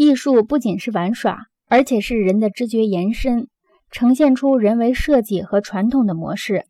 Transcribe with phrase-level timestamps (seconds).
[0.00, 3.48] 艺术不仅是玩耍，而且是人的知觉延伸，
[3.90, 6.64] 呈现出人为设计和传统的模式。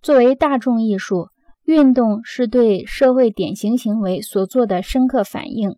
[0.00, 1.30] 作为大众艺术，
[1.64, 5.74] 运动是对社会典型行为所做的深刻反应。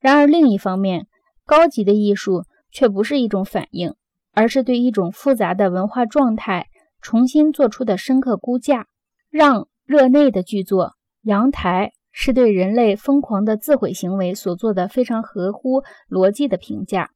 [0.00, 1.06] 然而，另一方面，
[1.44, 3.94] 高级的艺术却不是一种反应，
[4.32, 6.68] 而是对一种复杂的文化状态
[7.02, 8.86] 重新做出的深刻估价。
[9.28, 10.86] 让热内的剧作
[11.24, 11.92] 《阳台》。
[12.12, 17.10] 是对人类疯狂的自毁行为所做的非常合乎逻辑的评价。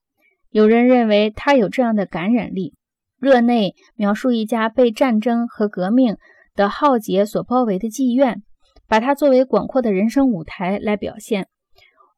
[0.51, 2.75] 有人认为他有这样的感染力。
[3.19, 6.17] 热内描述一家被战争和革命
[6.55, 8.43] 的浩劫所包围的妓院，
[8.89, 11.49] 把它作为广阔的人生舞台来表现。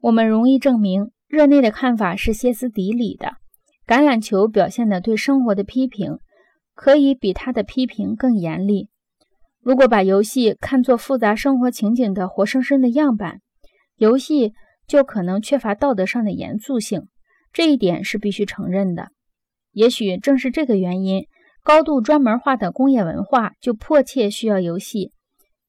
[0.01, 3.37] 我们容易证明，热内的看法是歇斯底里的。
[3.87, 6.19] 橄榄球表现的对生活的批评，
[6.75, 8.89] 可以比他的批评更严厉。
[9.69, 13.43] 如果把游戏看作复杂生活情景的活生生的样板，
[13.97, 14.55] 游戏
[14.87, 17.09] 就可能缺乏道德上的严肃性，
[17.53, 19.09] 这一点是必须承认的。
[19.73, 21.27] 也许正是这个原因，
[21.63, 25.13] 高度专门化的工业文化就迫切需要游戏，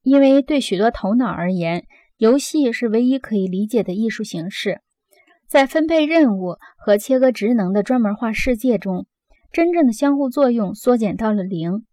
[0.02, 1.83] 因为对许多头脑而言，
[2.16, 4.80] 游戏是唯一可以理解的艺术形式。
[5.45, 9.08] 在分配任务和切割职能的专门化世界中，
[9.52, 11.83] 真正的相互作用缩减到了零。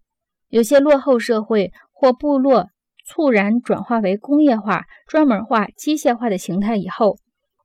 [0.49, 1.73] 有些落后社会。
[1.99, 2.69] 或部落
[3.07, 7.17] 猝然转化为工业化、专门化、机械化的形态以后，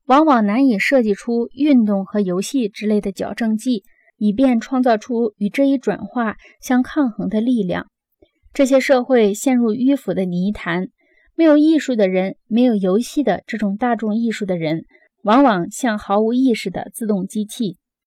[0.05, 3.83] 往往难以设计出运动和游戏之类的矫正剂，
[4.15, 7.87] 以便创造出与这一转化相抗衡的力量。
[8.53, 10.87] 这些社会陷入迂腐的泥潭。
[11.33, 14.85] 没有艺术的人，没有游戏的这种大众艺术的人，
[15.23, 17.77] 往往像毫无意识的自动机器。